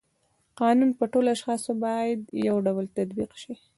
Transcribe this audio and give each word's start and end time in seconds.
قانون 0.59 0.89
په 0.99 1.05
ټولو 1.11 1.27
اشخاصو 1.35 1.71
باید 1.85 2.19
یو 2.47 2.55
ډول 2.65 2.85
تطبیق 2.97 3.31
شي. 3.41 3.53